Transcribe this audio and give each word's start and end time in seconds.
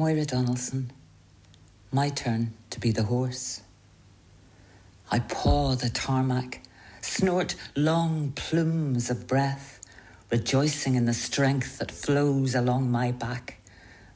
Moira 0.00 0.24
Donaldson, 0.24 0.90
my 1.92 2.08
turn 2.08 2.54
to 2.70 2.80
be 2.80 2.90
the 2.90 3.02
horse. 3.02 3.60
I 5.10 5.18
paw 5.18 5.74
the 5.74 5.90
tarmac, 5.90 6.62
snort 7.02 7.54
long 7.76 8.32
plumes 8.34 9.10
of 9.10 9.26
breath, 9.26 9.78
rejoicing 10.30 10.94
in 10.94 11.04
the 11.04 11.12
strength 11.12 11.76
that 11.80 11.90
flows 11.90 12.54
along 12.54 12.90
my 12.90 13.12
back, 13.12 13.60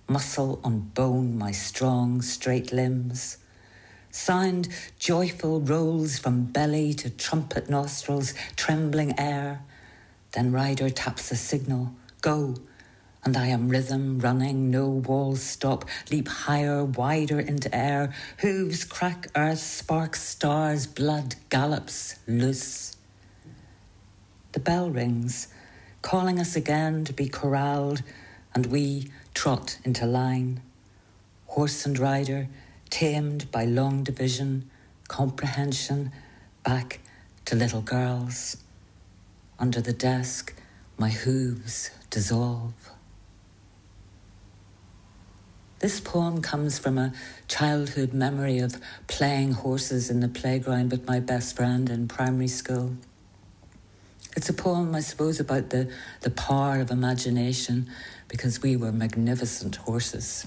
muscle 0.08 0.58
on 0.64 0.80
bone 0.94 1.36
my 1.36 1.52
strong, 1.52 2.22
straight 2.22 2.72
limbs. 2.72 3.36
Sound 4.10 4.68
joyful 4.98 5.60
rolls 5.60 6.18
from 6.18 6.46
belly 6.46 6.94
to 6.94 7.10
trumpet 7.10 7.68
nostrils, 7.68 8.32
trembling 8.56 9.20
air. 9.20 9.60
Then 10.32 10.50
rider 10.50 10.88
taps 10.88 11.28
the 11.28 11.36
signal, 11.36 11.92
go, 12.22 12.54
and 13.24 13.36
I 13.38 13.46
am 13.46 13.68
rhythm 13.68 14.18
running, 14.18 14.70
no 14.70 14.86
walls 14.88 15.42
stop, 15.42 15.86
leap 16.10 16.28
higher, 16.28 16.84
wider 16.84 17.40
into 17.40 17.74
air, 17.74 18.12
hooves 18.38 18.84
crack 18.84 19.28
earth, 19.34 19.60
sparks 19.60 20.22
stars, 20.22 20.86
blood 20.86 21.36
gallops 21.48 22.16
loose. 22.26 22.96
The 24.52 24.60
bell 24.60 24.90
rings, 24.90 25.48
calling 26.02 26.38
us 26.38 26.54
again 26.54 27.04
to 27.06 27.14
be 27.14 27.28
corralled, 27.28 28.02
and 28.54 28.66
we 28.66 29.10
trot 29.32 29.78
into 29.84 30.04
line. 30.04 30.60
Horse 31.46 31.86
and 31.86 31.98
rider, 31.98 32.48
tamed 32.90 33.50
by 33.50 33.64
long 33.64 34.04
division, 34.04 34.68
comprehension, 35.08 36.12
back 36.62 37.00
to 37.46 37.56
little 37.56 37.80
girls. 37.80 38.58
Under 39.58 39.80
the 39.80 39.92
desk, 39.94 40.54
my 40.98 41.10
hooves 41.10 41.90
dissolve. 42.10 42.74
This 45.84 46.00
poem 46.00 46.40
comes 46.40 46.78
from 46.78 46.96
a 46.96 47.12
childhood 47.46 48.14
memory 48.14 48.58
of 48.58 48.80
playing 49.06 49.52
horses 49.52 50.08
in 50.08 50.20
the 50.20 50.28
playground 50.28 50.90
with 50.90 51.06
my 51.06 51.20
best 51.20 51.56
friend 51.56 51.90
in 51.90 52.08
primary 52.08 52.48
school. 52.48 52.96
It's 54.34 54.48
a 54.48 54.54
poem, 54.54 54.94
I 54.94 55.00
suppose, 55.00 55.40
about 55.40 55.68
the, 55.68 55.92
the 56.22 56.30
power 56.30 56.80
of 56.80 56.90
imagination 56.90 57.90
because 58.28 58.62
we 58.62 58.76
were 58.76 58.92
magnificent 58.92 59.76
horses. 59.76 60.46